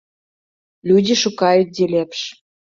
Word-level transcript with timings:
Людзі 0.91 1.15
шукаюць, 1.25 1.69
дзе 1.75 1.85
лепш. 1.93 2.19